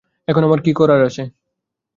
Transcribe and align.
এখন 0.27 0.41
আমার 0.43 0.59
কী 0.65 0.71
করার 0.73 1.01
আছে? 1.07 1.23